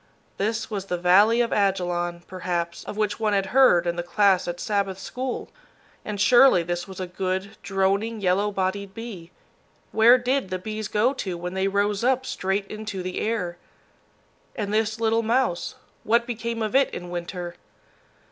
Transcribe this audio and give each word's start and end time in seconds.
This 0.37 0.71
was 0.71 0.85
the 0.87 0.97
valley 0.97 1.41
of 1.41 1.51
Ajalon, 1.53 2.23
perhaps, 2.25 2.83
of 2.85 2.97
which 2.97 3.19
one 3.19 3.33
had 3.33 3.45
heard 3.53 3.85
in 3.85 3.97
the 3.97 4.01
class 4.01 4.47
at 4.47 4.59
Sabbath 4.59 4.97
school. 4.97 5.51
And 6.03 6.19
surely 6.19 6.63
this 6.63 6.87
was 6.87 6.99
a 6.99 7.05
good, 7.05 7.55
droning, 7.61 8.19
yellow 8.19 8.49
bodied 8.51 8.95
bee 8.95 9.29
where 9.91 10.17
did 10.17 10.49
the 10.49 10.57
bees 10.57 10.87
go 10.87 11.13
to 11.13 11.37
when 11.37 11.53
they 11.53 11.67
rose 11.67 12.03
up 12.03 12.25
straight 12.25 12.65
into 12.65 13.03
the 13.03 13.19
air? 13.19 13.59
And 14.55 14.73
this 14.73 14.99
little 14.99 15.21
mouse, 15.21 15.75
what 16.03 16.25
became 16.25 16.63
of 16.63 16.73
it 16.73 16.89
in 16.89 17.11
winter? 17.11 17.53